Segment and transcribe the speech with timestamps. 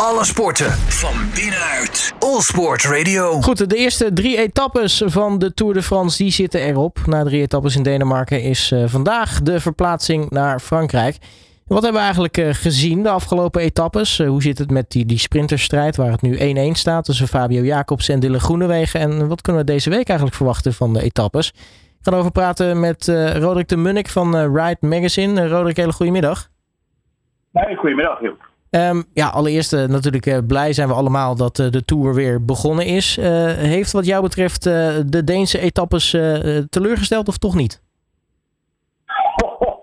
[0.00, 2.14] Alle sporten van binnenuit.
[2.18, 3.40] All Sport Radio.
[3.40, 6.98] Goed, de eerste drie etappes van de Tour de France die zitten erop.
[7.06, 11.16] Na drie etappes in Denemarken is uh, vandaag de verplaatsing naar Frankrijk.
[11.66, 14.18] Wat hebben we eigenlijk uh, gezien de afgelopen etappes?
[14.18, 17.62] Uh, hoe zit het met die, die sprinterstrijd waar het nu 1-1 staat tussen Fabio
[17.62, 19.00] Jacobs en Dylan Groenewegen?
[19.00, 21.48] En wat kunnen we deze week eigenlijk verwachten van de etappes?
[21.98, 25.48] Ik ga over praten met Roderick de Munnik van Ride Magazine.
[25.48, 26.48] Roderick, hele goedemiddag.
[27.52, 28.54] Nee, goedemiddag, Joep.
[28.76, 32.44] Um, ja, allereerst uh, natuurlijk uh, blij zijn we allemaal dat uh, de Tour weer
[32.44, 33.16] begonnen is.
[33.56, 34.62] heeft wat jou betreft
[35.12, 36.10] de Deense etappes
[36.70, 37.82] teleurgesteld of toch niet?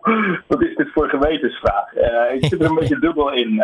[0.47, 1.93] wat is dit voor gewetensvraag?
[2.33, 3.63] ik zit er een beetje dubbel in.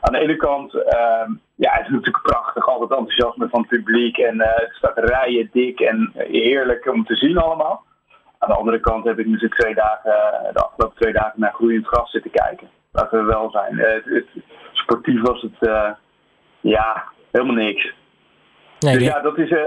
[0.00, 3.68] aan de ene kant, ehm, ja, het is natuurlijk prachtig, al het enthousiasme van het
[3.68, 4.18] publiek.
[4.18, 7.84] En het staat rijen dik en heerlijk om te zien allemaal.
[8.38, 10.12] Aan de andere kant heb ik natuurlijk twee dagen,
[10.52, 13.74] de afgelopen twee dagen naar groeiend gras zitten kijken laten we wel zijn.
[13.74, 15.90] Uh, het, het, sportief was het uh,
[16.60, 17.92] ja, helemaal niks.
[18.78, 19.60] Nee, dus ja, dat is uh,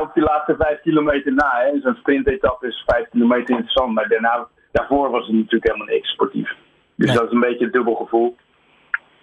[0.00, 1.70] ook die laatste vijf kilometer na.
[1.82, 3.94] Zo'n sprintetappe is vijf kilometer interessant.
[3.94, 6.48] Maar daarna, daarvoor was het natuurlijk helemaal niks sportief.
[6.96, 7.16] Dus nee.
[7.16, 8.36] dat is een beetje een dubbel gevoel.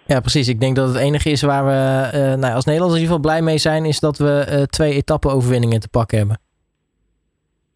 [0.04, 0.48] Ja, precies.
[0.48, 3.18] Ik denk dat het enige is waar we uh, nou, als Nederlanders in ieder geval
[3.18, 6.38] blij mee zijn, is dat we uh, twee etappe-overwinningen te pakken hebben.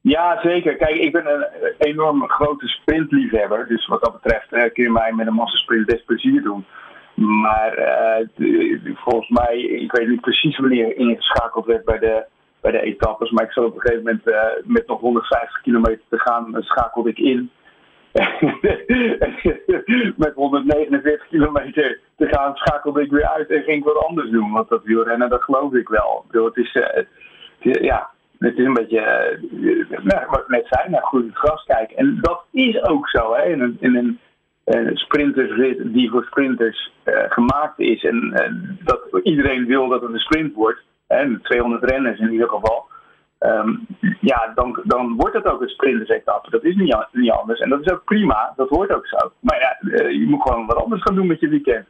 [0.07, 0.77] Ja, zeker.
[0.77, 1.47] Kijk, ik ben een
[1.79, 3.67] enorm grote sprintliefhebber.
[3.69, 6.65] Dus wat dat betreft uh, kun je mij met een massasprint best plezier doen.
[7.15, 8.27] Maar uh,
[8.95, 12.25] volgens mij, ik weet niet precies wanneer ingeschakeld werd bij de,
[12.61, 13.31] bij de etappes.
[13.31, 17.11] Maar ik zat op een gegeven moment uh, met nog 150 kilometer te gaan, schakelde
[17.11, 17.51] ik in.
[20.17, 24.53] met 149 kilometer te gaan schakelde ik weer uit en ging ik wat anders doen.
[24.53, 26.25] Want dat wielrennen, dat geloof ik wel.
[26.27, 26.79] Bedoel, het is,
[27.61, 28.13] ja,
[28.45, 30.48] het is een beetje, uh, nou, wat
[30.89, 31.97] naar goed gras kijken.
[31.97, 34.19] En dat is ook zo, hè, in een, in een
[34.67, 38.05] uh, sprintersrit die voor sprinters uh, gemaakt is.
[38.05, 38.33] En
[38.84, 42.92] dat iedereen wil dat het een sprint wordt, hè, 200 renners in ieder geval.
[43.41, 43.86] Um,
[44.20, 46.51] ja, dan, dan wordt het ook een sprintersetappe.
[46.51, 47.61] Dat is niet, niet anders.
[47.61, 49.17] En dat is ook prima, dat hoort ook zo.
[49.40, 49.77] Maar ja,
[50.08, 51.86] je moet gewoon wat anders gaan doen met je weekend.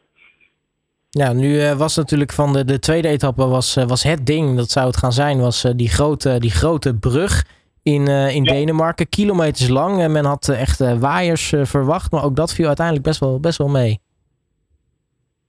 [1.18, 4.56] Ja, nu uh, was natuurlijk van de, de tweede etappe was, uh, was het ding,
[4.56, 7.44] dat zou het gaan zijn, was uh, die, grote, die grote brug
[7.82, 8.52] in, in ja.
[8.52, 9.08] Denemarken.
[9.08, 13.40] Kilometers lang en men had echt waaiers verwacht, maar ook dat viel uiteindelijk best wel,
[13.40, 14.00] best wel mee.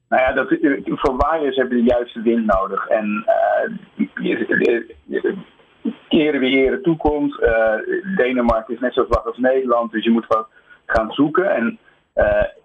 [0.09, 0.47] Nou ja, dat,
[0.85, 2.87] voor waaiers heb je de juiste wind nodig.
[2.87, 3.25] En
[6.09, 7.39] keren wie ere toekomt.
[8.17, 10.45] Denemarken is net zo vlak als Nederland, dus je moet gewoon
[10.85, 11.55] gaan zoeken.
[11.55, 11.79] En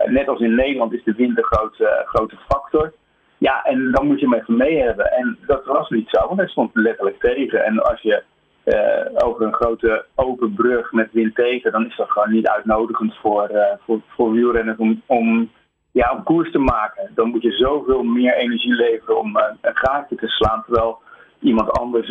[0.04, 2.92] net als in Nederland is de wind een grote, grote factor.
[3.38, 5.12] Ja, en dan moet je hem even mee hebben.
[5.12, 7.64] En dat was niet zo, want hij stond letterlijk tegen.
[7.64, 8.22] En als je
[8.64, 13.16] uh, over een grote open brug met wind tegen, dan is dat gewoon niet uitnodigend
[13.16, 13.50] voor,
[13.84, 15.50] voor, voor wielrenners om, om,
[15.90, 17.10] ja, om koers te maken.
[17.14, 20.98] Dan moet je zoveel meer energie leveren om een gaatje te slaan, terwijl
[21.40, 22.08] iemand anders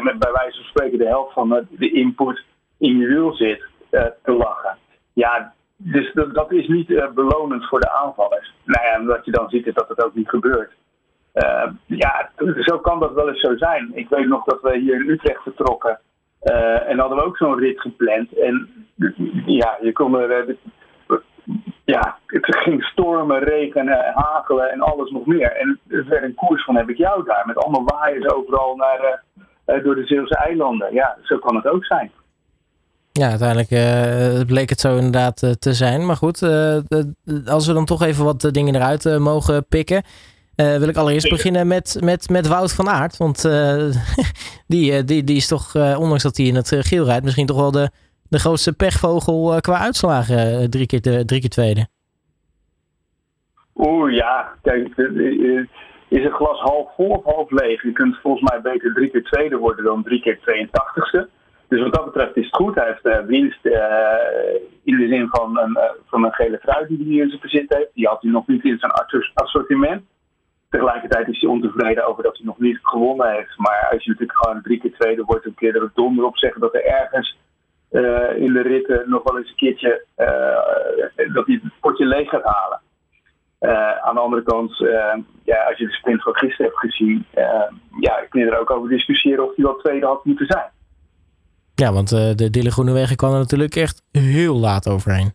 [0.00, 2.44] met bij wijze van spreken de helft van de input
[2.78, 3.64] in je wiel zit
[4.22, 4.76] te lachen.
[5.12, 8.54] Ja, dus dat, is niet uh, belonend voor de aanvallers.
[8.64, 10.72] Nou ja, wat je dan ziet is dat het ook niet gebeurt.
[11.34, 13.90] Uh, ja, zo kan dat wel eens zo zijn.
[13.94, 16.00] Ik weet nog dat we hier in Utrecht vertrokken.
[16.42, 18.38] Uh, en hadden we ook zo'n rit gepland.
[18.38, 18.68] En
[19.46, 20.56] ja, je kon er.
[21.84, 25.52] ja, het ging stormen, regenen, hagelen en alles nog meer.
[25.52, 27.46] En er werd een koers van heb ik jou daar.
[27.46, 29.22] Met allemaal waaiers overal naar,
[29.82, 30.92] door de Zeeuwse eilanden.
[30.92, 32.10] Ja, zo kan het ook zijn.
[33.16, 36.06] Ja, uiteindelijk uh, bleek het zo inderdaad uh, te zijn.
[36.06, 36.76] Maar goed, uh,
[37.46, 40.02] als we dan toch even wat dingen eruit mogen pikken.
[40.56, 43.16] wil ik allereerst beginnen met, met, met Wout van Aert.
[43.16, 43.42] Want
[44.72, 47.70] die, die, die is toch, ondanks dat hij in het geel rijdt, misschien toch wel
[47.70, 47.90] de,
[48.28, 50.70] de grootste pechvogel qua uitslagen.
[50.70, 51.86] drie, keer de, drie keer tweede.
[53.74, 54.88] Oeh ja, kijk,
[56.08, 57.82] is het glas half vol of half leeg?
[57.82, 61.28] Je kunt volgens mij beter drie keer tweede worden dan drie keer 82ste.
[61.68, 62.74] Dus wat dat betreft is het goed.
[62.74, 63.74] Hij heeft uh, winst uh,
[64.84, 67.74] in de zin van een, uh, van een gele trui die hij in zijn bezit
[67.74, 67.94] heeft.
[67.94, 68.92] Die had hij nog niet in zijn
[69.34, 70.02] assortiment.
[70.70, 73.58] Tegelijkertijd is hij ontevreden over dat hij nog niet gewonnen heeft.
[73.58, 76.60] Maar als je natuurlijk gewoon drie keer tweede wordt, een keer er donder op zeggen
[76.60, 77.36] dat er ergens
[78.36, 80.04] in de ritten nog wel eens een keertje
[81.32, 82.80] dat hij het potje leeg gaat halen.
[84.02, 84.76] aan de andere kant,
[85.44, 87.26] ja, als je de sprint van gisteren hebt gezien,
[88.00, 90.70] ja, je er ook over discussiëren of hij wel tweede had moeten zijn.
[91.82, 95.32] Ja, want uh, de Dille Groenewegen kwam er natuurlijk echt heel laat overheen.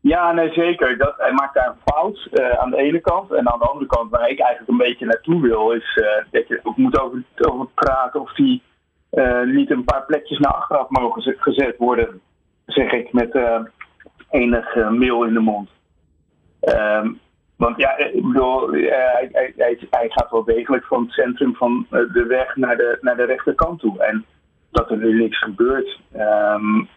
[0.00, 0.98] Ja, nee, zeker.
[0.98, 3.30] Dat, hij maakt daar een fout uh, aan de ene kant.
[3.32, 6.48] En aan de andere kant, waar ik eigenlijk een beetje naartoe wil, is uh, dat
[6.48, 7.24] je moet over,
[7.74, 8.62] praten of die
[9.44, 12.20] niet een paar plekjes naar achteraf mogen gezet worden,
[12.66, 13.38] zeg ik met
[14.30, 15.68] enig mail in de mond.
[16.60, 17.20] Um,
[17.56, 18.70] Want ja, ik bedoel,
[19.90, 23.80] hij, gaat wel degelijk van het centrum van de weg naar de, naar de rechterkant
[23.80, 24.02] toe.
[24.02, 24.24] En
[24.70, 26.88] dat er nu niks gebeurt, um,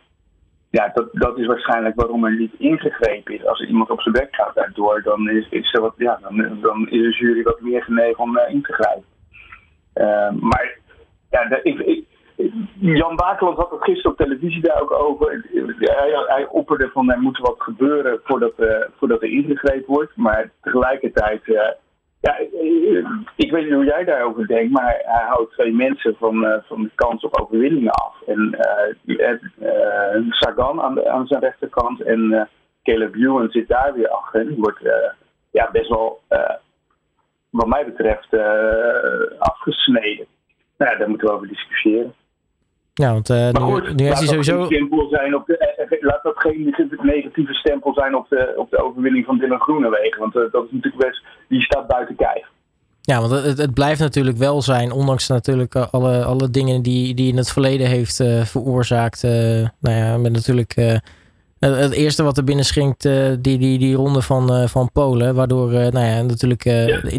[0.69, 3.45] ja, dat, dat is waarschijnlijk waarom er niet ingegrepen is.
[3.45, 6.59] Als er iemand op zijn bek gaat daardoor, dan is, is, er wat, ja, dan,
[6.61, 9.05] dan is de jury wat meer genegen om uh, in te grijpen.
[9.95, 10.77] Uh, maar
[11.29, 12.05] ja, ik, ik,
[12.79, 15.45] Jan Bakeland had het gisteren op televisie daar ook over.
[15.77, 20.15] Hij, hij opperde van er moet wat gebeuren voordat, uh, voordat er ingegrepen wordt.
[20.15, 21.61] Maar tegelijkertijd uh,
[22.21, 22.37] ja,
[23.35, 26.83] ik weet niet hoe jij daarover denkt, maar hij houdt twee mensen van, uh, van
[26.83, 28.21] de kans op overwinningen af.
[28.25, 28.57] En
[29.05, 32.49] uh, Sagan aan, de, aan zijn rechterkant en
[32.83, 34.47] Caleb Ewan zit daar weer achter.
[34.47, 34.79] Die wordt
[35.51, 36.21] ja, best wel,
[37.49, 38.33] wat mij betreft,
[39.37, 40.25] afgesneden.
[40.77, 42.13] Nou ja, daar moeten we over discussiëeren.
[42.93, 44.65] Ja, want uh, goed, nu, nu heeft hij sowieso...
[44.65, 48.69] Stempel zijn op de, eh, eh, laat dat geen negatieve stempel zijn op de, op
[48.69, 50.19] de overwinning van Dylan Groenewegen.
[50.19, 52.45] Want uh, dat is natuurlijk best, die staat buiten kijf.
[53.01, 57.31] Ja, want het, het blijft natuurlijk wel zijn, ondanks natuurlijk alle, alle dingen die, die
[57.31, 59.23] in het verleden heeft uh, veroorzaakt.
[59.79, 61.01] Nou ja, met natuurlijk
[61.69, 65.35] het eerste wat er binnen schinkt, uh, die, die, die ronde van, uh, van Polen.
[65.35, 66.63] Waardoor uh, nou ja, natuurlijk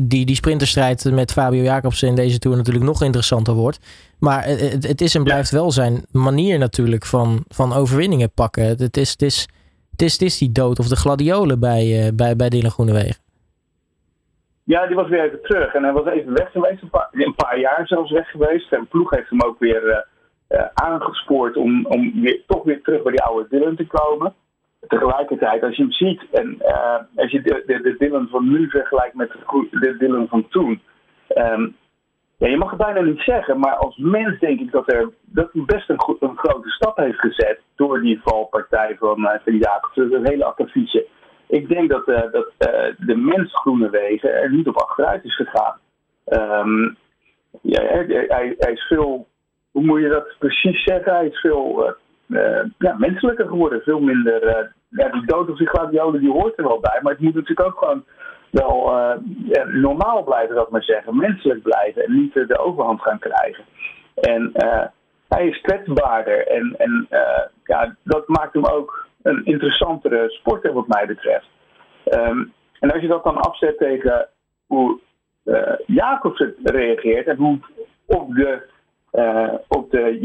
[0.03, 3.79] die, die sprinterstrijd met Fabio Jacobsen in deze Tour natuurlijk nog interessanter wordt.
[4.19, 8.65] Maar het, het is en blijft wel zijn manier natuurlijk van, van overwinningen pakken.
[8.65, 9.49] Het is, het, is,
[9.91, 13.21] het, is, het is die dood of de gladiolen bij, bij, bij Dylan Groenewegen.
[14.65, 15.75] Ja, die was weer even terug.
[15.75, 18.73] En hij was even weg geweest, een paar, een paar jaar zelfs weg geweest.
[18.73, 20.07] En ploeg heeft hem ook weer
[20.75, 24.35] aangespoord om, om weer, toch weer terug bij die oude Dylan te komen.
[24.89, 28.71] Tegelijkertijd, als je hem ziet en uh, als je de, de, de Dylan van nu
[28.71, 29.31] vergelijkt met
[29.71, 30.83] de Dylan van toen.
[31.37, 31.77] Um,
[32.37, 35.53] ja, je mag het bijna niet zeggen, maar als mens denk ik dat, er, dat
[35.53, 40.11] hij best een, een grote stap heeft gezet door die valpartij van, uh, van Jacobs.
[40.11, 41.07] Dat hele akkefietje.
[41.47, 42.53] Ik denk dat, dat
[42.99, 45.79] de mens Groenewegen er niet op achteruit is gegaan.
[46.27, 46.97] Um,
[47.63, 49.27] ja, hij, hij, is veel
[49.73, 51.15] hoe moet je dat precies zeggen?
[51.15, 51.95] Hij is veel
[52.29, 53.83] uh, ja, menselijker geworden.
[53.83, 54.43] Veel minder.
[54.43, 56.99] Uh, ja, die dood op zich gladiolen die hoort er wel bij.
[57.03, 58.05] Maar het moet natuurlijk ook gewoon
[58.51, 58.93] wel
[59.67, 61.17] normaal blijven, dat maar zeggen.
[61.17, 63.65] Menselijk blijven en niet de overhand gaan krijgen.
[64.15, 64.53] En
[65.29, 66.47] hij is kwetsbaarder.
[66.47, 67.07] En, en
[67.65, 71.49] ja, dat maakt hem ook een interessantere sporter, wat mij betreft.
[72.05, 74.29] Um, en als je dat dan afzet tegen
[74.67, 74.99] hoe
[75.87, 77.59] Jacobs reageert en hoe
[78.07, 78.63] op de
[79.13, 80.19] uh, op de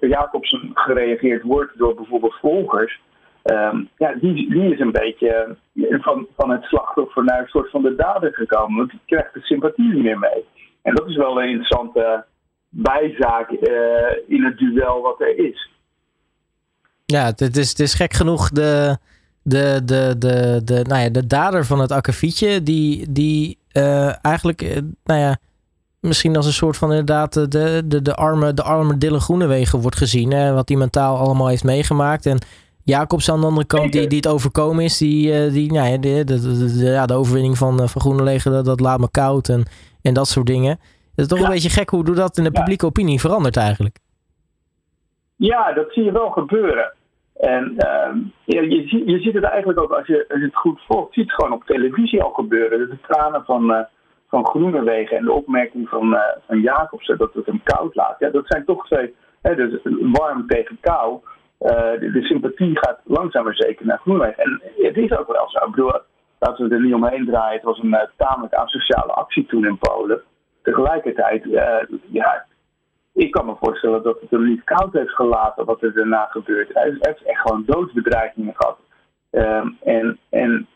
[0.00, 3.00] Jacobsen gereageerd wordt door bijvoorbeeld volgers.
[3.42, 7.82] Um, ja, die, die is een beetje van, van het slachtoffer naar een soort van
[7.82, 8.76] de dader gekomen.
[8.76, 10.44] Want die krijgt de sympathie niet meer mee.
[10.82, 12.24] En dat is wel een interessante
[12.68, 13.58] bijzaak uh,
[14.26, 15.70] in het duel wat er is.
[17.04, 18.98] Ja, het is, het is gek genoeg de,
[19.42, 23.58] de, de, de, de, nou ja, de dader van het akkefietje, die, die
[24.22, 24.60] eigenlijk,
[25.04, 25.36] nou ja,
[26.06, 29.96] misschien als een soort van inderdaad de, de, de, arme, de arme Dylan Groenewegen wordt
[29.96, 30.30] gezien.
[30.30, 32.26] Hè, wat hij mentaal allemaal heeft meegemaakt.
[32.26, 32.38] En
[32.84, 35.96] Jacobs aan de andere kant, die, die het overkomen is, die, eh, die, nou ja,
[35.96, 36.40] de, de,
[36.78, 39.64] de, ja, de overwinning van, eh, van Groenewegen, dat, dat laat me koud en,
[40.02, 40.70] en dat soort dingen.
[40.70, 43.98] Het is toch een beetje gek hoe dat in de publieke opinie verandert eigenlijk.
[45.36, 46.92] Ja, dat zie je wel gebeuren.
[47.36, 48.14] En uh,
[48.44, 48.68] je,
[49.06, 51.38] je, ziet het eigenlijk ook als je, als je het goed volgt, zie je het
[51.40, 52.78] gewoon op televisie al gebeuren.
[52.78, 53.78] De tranen van, uh,
[54.28, 58.18] van Groenewegen en de opmerking van, uh, van Jacobsen dat het hem koud laat.
[58.18, 61.20] Ja, dat zijn toch twee, hè, dus warm tegen kou.
[61.60, 64.42] Uh, de, sympathie gaat langzaam maar zeker naar Groenewegen.
[64.42, 65.64] En het is ook wel zo.
[65.64, 65.92] Ik bedoel,
[66.38, 67.54] laten we er niet omheen draaien.
[67.54, 70.20] Het was een uh, tamelijk asociale actie toen in Polen.
[70.62, 71.44] Tegelijkertijd,
[72.10, 72.46] ja,
[73.16, 76.74] ik kan me voorstellen dat het hem niet koud heeft gelaten wat er daarna gebeurt.
[76.74, 78.78] Hij heeft echt gewoon doodsbedreigingen gehad.
[79.30, 80.66] Ehm, en, en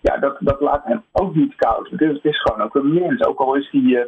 [0.00, 1.90] ja, dat, dat laat hem ook niet koud.
[1.90, 3.24] Het is, het is gewoon ook een mens.
[3.24, 4.00] Ook al is hij uh,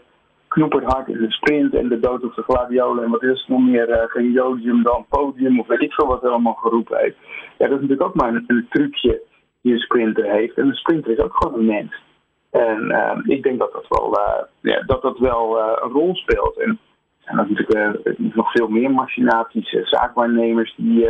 [0.49, 3.49] knoeperd hard in de sprint en de dood op de gladiolen en wat is het
[3.49, 6.99] nog meer, uh, geen jodium dan podium of weet ik veel wat hij allemaal geroepen
[6.99, 7.17] heeft.
[7.59, 9.23] Ja, dat is natuurlijk ook maar een, trucje
[9.63, 10.57] die een sprinter heeft.
[10.57, 12.03] En een sprinter is ook gewoon een mens.
[12.51, 14.19] En ik denk dat dat wel,
[14.61, 16.59] ja, dat dat wel een rol speelt.
[16.59, 16.79] En,
[17.25, 21.09] en dat natuurlijk nog veel meer machinaties, zaakwaarnemers die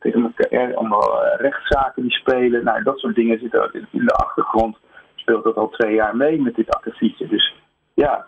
[0.00, 2.64] tegen elkaar, allemaal eh, rechtszaken die spelen.
[2.64, 4.76] Nou, dat soort dingen zitten in de achtergrond.
[5.14, 7.28] Speelt dat al twee jaar mee met dit akkefietje.
[7.28, 7.54] Dus
[7.94, 8.26] ja,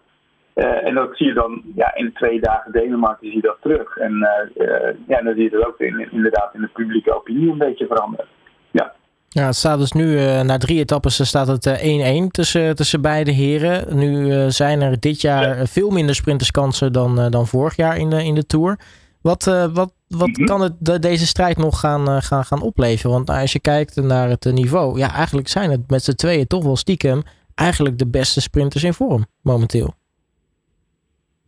[0.54, 3.56] uh, en dat zie je dan ja, in de twee dagen Denemarken zie je dat
[3.60, 3.96] terug.
[3.96, 4.12] En
[4.56, 7.86] uh, ja, dan zie je dat ook in, inderdaad in de publieke opinie een beetje
[7.86, 8.26] veranderen.
[8.70, 8.92] Ja.
[9.28, 11.82] Ja, het staat dus nu na drie etappes staat het
[12.24, 13.96] 1-1 tussen, tussen beide heren.
[13.96, 18.34] Nu zijn er dit jaar veel minder sprinterskansen dan, dan vorig jaar in de, in
[18.34, 18.78] de Tour.
[19.22, 20.44] Wat, wat wat Mhm.
[20.44, 23.10] kan het, deze strijd nog gaan, eh, gaan, gaan opleveren?
[23.12, 26.46] Want als je kijkt naar het eh, niveau, ja, eigenlijk zijn het met z'n tweeën
[26.46, 27.22] toch wel stiekem
[27.54, 29.94] eigenlijk de beste sprinters in vorm momenteel.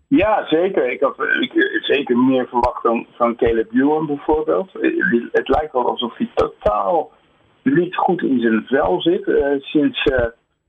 [0.09, 0.91] Ja, zeker.
[0.93, 4.71] Ik had ik, zeker meer verwacht dan van Caleb Ewan bijvoorbeeld.
[5.33, 7.11] Het lijkt wel alsof hij totaal
[7.63, 9.29] niet goed in zijn vel zit.
[9.29, 10.27] eh, sinds, eh,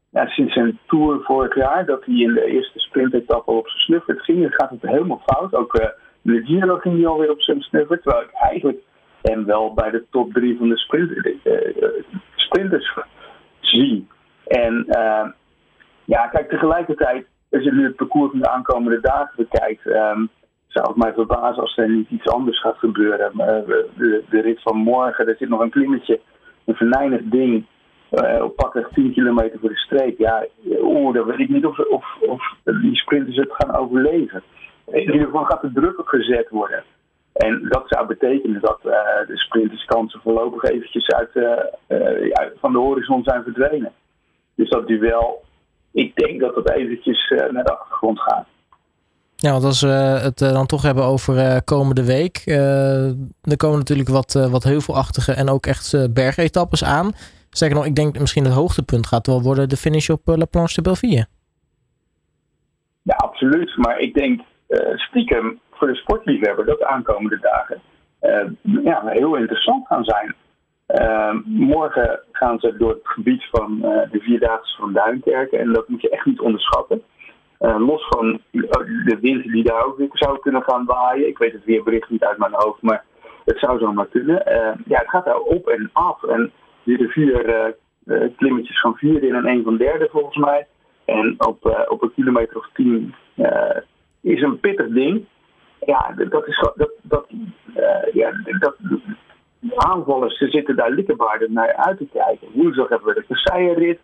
[0.10, 3.82] ja, sinds zijn tour vorig jaar, dat hij in de eerste sprintetappe al op zijn
[3.82, 4.42] snuffert ging.
[4.42, 5.54] Dan gaat het helemaal fout.
[5.54, 5.90] Ook eh
[6.25, 8.03] de Giro ging hij alweer op zijn snuffert.
[8.03, 8.77] Terwijl ik eigenlijk
[9.22, 10.86] hem wel bij de top drie van de
[11.44, 11.89] eh, eh,
[12.36, 12.98] sprinters
[13.60, 14.08] zie.
[14.48, 15.27] En eh,
[16.05, 20.25] ja, kijk, tegelijkertijd, als je nu het parcours van de aankomende dagen bekijkt, ehm,
[20.67, 23.32] zou het mij verbazen als er niet iets anders gaat gebeuren.
[23.34, 26.20] Maar, de, de, rit van morgen, er zit nog een klimmetje,
[26.65, 27.65] een venijnig ding,
[28.10, 30.17] eh, op pakweg 10 kilometer voor de streep.
[30.17, 30.46] Ja,
[30.79, 34.44] oeh, dan weet ik niet of, of, of die sprinters het gaan overleven.
[34.92, 36.84] In ieder geval gaat de druk op gezet worden.
[37.34, 41.51] En dat zou betekenen dat eh, de sprinterskansen voorlopig eventjes uit, eh,
[41.88, 43.92] eh, ja, van de horizon zijn verdwenen.
[44.56, 45.44] Dus dat duel,
[45.92, 48.46] ik denk dat dat eventjes eh, naar de achtergrond gaat.
[49.36, 52.38] Ja, want als we het eh, dan toch hebben over eh, komende week.
[52.46, 53.06] eh,
[53.42, 57.12] er komen natuurlijk wat, eh, wat heuvelachtige en ook echt eh, bergetappes aan.
[57.50, 60.46] Sterker nog, ik denk misschien het hoogtepunt gaat wel worden de finish op eh, La
[60.46, 61.25] Planche de Belleville.
[63.01, 63.77] Ja, absoluut.
[63.77, 64.46] Maar ik denk eh,
[64.96, 67.82] stiekem voor de sportliefhebber dat de aankomende dagen
[68.20, 70.36] eh, ja, heel interessant gaan zijn.
[70.86, 75.60] Eh, morgen gaan ze door het gebied van eh, de Vierdaagse van Duinkerken.
[75.60, 77.02] En dat moet je echt niet onderschatten.
[77.60, 78.42] Eh, los van
[79.06, 81.28] de wind die daar ook zou kunnen gaan waaien.
[81.28, 83.04] Ik weet het weerbericht niet uit mijn hoofd, maar
[83.46, 84.46] het zou zomaar kunnen.
[84.46, 86.24] Eh, ja, het gaat daar op en af.
[86.24, 86.52] En
[86.84, 87.72] de vier eh,
[88.06, 90.68] eh, klimmetjes van vier in en één van derde volgens mij.
[91.06, 93.78] En op, eh, op een kilometer of tien eh,
[94.25, 95.25] is een pittig ding.
[95.86, 97.27] Ja, dat is dat, dat,
[97.74, 98.75] eh, ja, dat,
[99.75, 102.48] aanvallers ze zitten daar likkebaarden naar uit te kijken.
[102.53, 104.00] Woensdag hebben we de Versailles-rit.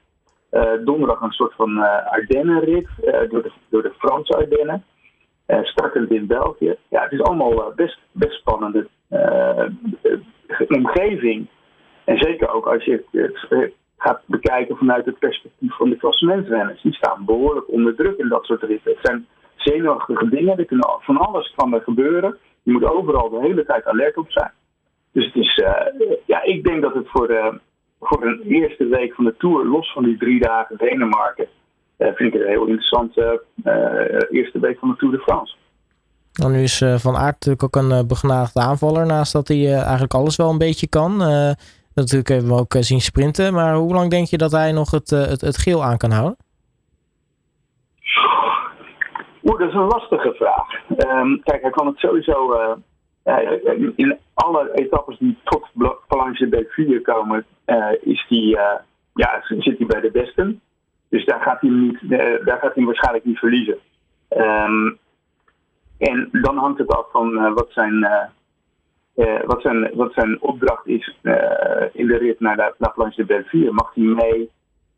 [0.49, 2.87] Eh, donderdag een soort van eh Ardennenrit
[3.29, 4.83] door, de, door de Franse Ardennen.
[5.61, 6.75] Startend in België.
[6.89, 8.87] Ja, het is allemaal best, best spannende
[10.67, 11.47] omgeving.
[12.03, 16.81] En zeker ook als je het gaat bekijken vanuit het perspectief van de klassementsrenners.
[16.81, 18.91] Die staan behoorlijk onder druk in dat soort ritten.
[18.91, 19.27] Het zijn
[19.63, 20.58] zenuwachtige dingen.
[20.58, 22.38] Er kunnen van alles kan er gebeuren.
[22.63, 24.51] Je moet overal de hele tijd alert op zijn.
[25.12, 27.53] Dus het is, eh, ja, ik denk dat het voor, eh,
[28.00, 31.48] voor een eerste week van de Tour, los van die drie dagen Denemarken,
[31.98, 33.44] eh, vind ik een heel interessante
[34.30, 35.56] eerste week van de Tour de France.
[36.34, 40.36] Nou, nu is Van Aert natuurlijk ook een begenadigde aanvaller, naast dat hij eigenlijk alles
[40.36, 41.18] wel een beetje kan.
[41.94, 45.10] Natuurlijk hebben we ook zien sprinten, maar hoe lang denk je dat hij nog het,
[45.41, 46.38] het geel aan kan houden?
[49.43, 50.67] Oeh, dat is een lastige vraag.
[50.98, 52.53] Ehm, kijk, hij kan het sowieso.
[52.53, 52.74] eh,
[53.95, 58.79] in alle etappes die tot Bla- Planche de 4 komen, eh, is die, eh,
[59.13, 60.62] ja, zit hij bij de besten.
[61.10, 61.98] Dus daar gaat hij, niet,
[62.45, 63.77] daar gaat hij waarschijnlijk niet verliezen.
[64.29, 64.91] Ehm,
[65.98, 68.07] en dan hangt het af van wat, zijn,
[69.45, 71.17] wat, zijn, wat zijn opdracht is
[71.93, 73.74] in de rit naar de, La Planche de 4.
[73.74, 74.50] Mag hij mee?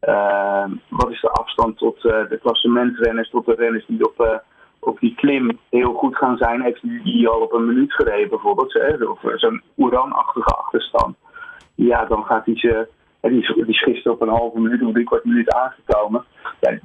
[0.08, 4.38] Uh, wat is de afstand tot uh, de klassementrenners, tot de renners die op, uh,
[4.80, 6.62] op die klim heel goed gaan zijn?
[6.62, 8.74] Heeft die al op een minuut gereden bijvoorbeeld?
[8.74, 9.06] Hè?
[9.06, 11.16] Of zo'n Oeran-achtige achterstand.
[11.76, 12.88] Ja, dan gaat hij ze.
[13.22, 16.24] Die die is gisteren op een halve minuut of drie kwart minuut aangekomen.
[16.60, 16.80] Ja,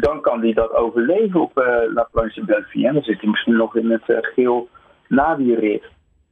[0.00, 1.64] dan kan hij dat overleven op uh,
[1.94, 2.86] La Planche Belleville.
[2.86, 4.68] En dan zit hij misschien nog in het geel
[5.08, 5.84] na die rit.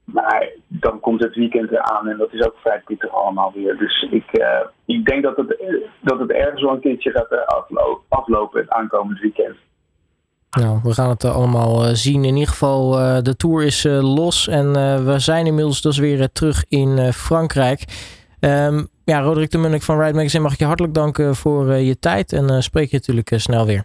[0.05, 3.77] Maar dan komt het weekend eraan en dat is ook vrij pittig allemaal weer.
[3.77, 4.47] Dus ik, uh,
[4.85, 5.57] ik denk dat het,
[6.01, 9.57] dat het ergens wel een keertje gaat aflopen, aflopen het aankomend weekend.
[10.51, 12.25] Nou, we gaan het allemaal zien.
[12.25, 12.91] In ieder geval,
[13.23, 14.73] de Tour is los en
[15.05, 17.85] we zijn inmiddels dus weer terug in Frankrijk.
[18.41, 21.99] Um, ja, Roderick de Munnik van Ride Magazine mag ik je hartelijk danken voor je
[21.99, 23.85] tijd en spreek je natuurlijk snel weer.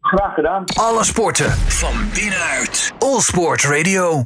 [0.00, 0.64] Graag gedaan.
[0.74, 2.92] Alle sporten van binnenuit.
[2.98, 4.24] All Sport Radio.